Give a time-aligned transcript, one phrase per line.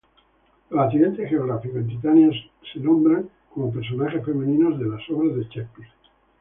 [0.71, 2.31] Los accidentes geográficos en Titania
[2.73, 5.91] son nombrados como personajes femeninos de obras de Shakespeare.